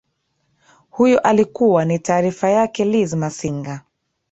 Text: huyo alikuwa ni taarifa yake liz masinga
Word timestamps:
huyo 0.89 1.19
alikuwa 1.19 1.85
ni 1.85 1.99
taarifa 1.99 2.49
yake 2.49 2.85
liz 2.85 3.13
masinga 3.13 3.81